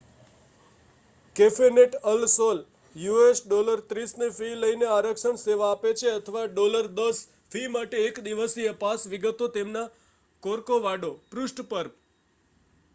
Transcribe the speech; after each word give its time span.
કેફેનેટ 1.35 1.97
Al 2.05 2.23
Sol 2.29 2.61
us$30 2.95 4.15
ની 4.15 4.31
fee 4.31 4.55
લઈને 4.61 4.87
આરક્ષણ 4.89 5.37
સેવા 5.41 5.69
આપે 5.69 5.91
છે 5.95 6.09
અથવા 6.13 6.47
$10 6.55 7.21
ફી 7.51 7.67
માટે 7.69 7.97
એક 8.03 8.25
દિવસીય 8.25 8.73
પાસ; 8.79 9.01
વિગતો 9.11 9.45
તેમના 9.53 9.87
કોર્કોવાડો 10.43 11.11
પૃષ્ઠ 11.29 11.63
પર 11.69 11.85